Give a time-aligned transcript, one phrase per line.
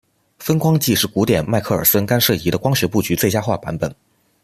[0.39, 3.95] 分光计是古典迈克耳孙干涉仪的光学布局最佳化版本。